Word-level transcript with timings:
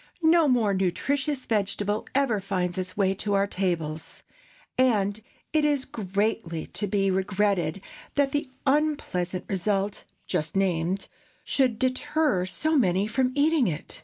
No 0.23 0.47
more 0.47 0.73
nutritious 0.73 1.45
vegetable 1.45 2.07
ever 2.15 2.39
finds 2.39 2.79
its 2.79 2.97
way 2.97 3.13
to 3.13 3.35
our 3.35 3.45
tables, 3.45 4.23
and 4.75 5.21
it 5.53 5.63
is 5.63 5.85
greatly 5.85 6.65
to 6.65 6.87
be 6.87 7.11
regretted 7.11 7.83
that 8.15 8.31
the 8.31 8.49
unpleasant 8.65 9.45
result 9.47 10.05
just 10.25 10.55
named 10.55 11.07
should 11.43 11.77
deter 11.77 12.47
so 12.47 12.75
many 12.75 13.05
from 13.05 13.31
eating 13.35 13.67
it. 13.67 13.99